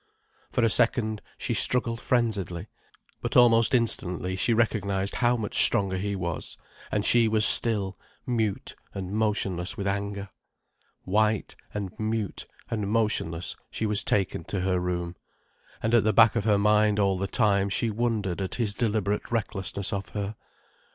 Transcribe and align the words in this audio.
For 0.51 0.63
a 0.63 0.69
second, 0.71 1.21
she 1.37 1.53
struggled 1.53 2.01
frenziedly. 2.01 2.65
But 3.21 3.37
almost 3.37 3.75
instantly 3.75 4.35
she 4.35 4.51
recognized 4.51 5.17
how 5.17 5.37
much 5.37 5.63
stronger 5.63 5.97
he 5.97 6.15
was, 6.15 6.57
and 6.91 7.05
she 7.05 7.27
was 7.27 7.45
still, 7.45 7.99
mute 8.25 8.75
and 8.95 9.11
motionless 9.11 9.77
with 9.77 9.85
anger. 9.85 10.29
White, 11.03 11.55
and 11.71 11.91
mute, 11.99 12.47
and 12.71 12.87
motionless, 12.89 13.55
she 13.69 13.85
was 13.85 14.03
taken 14.03 14.43
to 14.45 14.61
her 14.61 14.79
room. 14.79 15.17
And 15.83 15.93
at 15.93 16.03
the 16.03 16.13
back 16.13 16.35
of 16.35 16.45
her 16.45 16.57
mind 16.57 16.97
all 16.97 17.19
the 17.19 17.27
time 17.27 17.69
she 17.69 17.91
wondered 17.91 18.41
at 18.41 18.55
his 18.55 18.73
deliberate 18.73 19.29
recklessness 19.31 19.93
of 19.93 20.09
her. 20.09 20.35